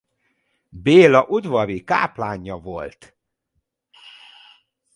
Béla 0.69 1.25
udvari 1.27 1.83
káplánja 1.83 2.57
volt. 2.57 3.15